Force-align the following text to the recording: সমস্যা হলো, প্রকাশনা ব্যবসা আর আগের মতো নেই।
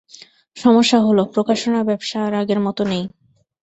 সমস্যা 0.57 0.99
হলো, 0.99 1.23
প্রকাশনা 1.35 1.79
ব্যবসা 1.83 2.17
আর 2.23 2.33
আগের 2.33 2.59
মতো 2.59 2.81
নেই। 2.85 3.03